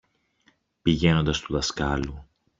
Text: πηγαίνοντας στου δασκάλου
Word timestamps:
πηγαίνοντας 0.81 1.37
στου 1.37 1.53
δασκάλου 1.53 2.25